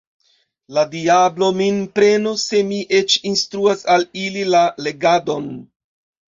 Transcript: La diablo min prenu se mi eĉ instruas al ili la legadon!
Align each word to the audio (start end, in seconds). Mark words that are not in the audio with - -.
La 0.77 0.83
diablo 0.93 1.49
min 1.59 1.77
prenu 1.99 2.31
se 2.45 2.61
mi 2.71 2.79
eĉ 3.01 3.19
instruas 3.33 3.85
al 3.97 4.07
ili 4.23 4.47
la 4.55 4.63
legadon! 4.89 5.47